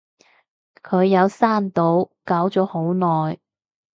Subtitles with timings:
[0.81, 3.37] 佢有刪到，搞咗好耐